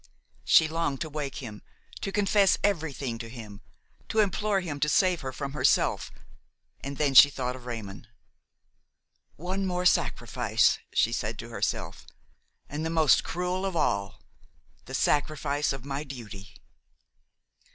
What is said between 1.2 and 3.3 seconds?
him, to confess everything to